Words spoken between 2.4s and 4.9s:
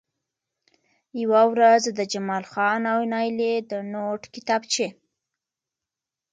خان او نايلې د نوټ کتابچې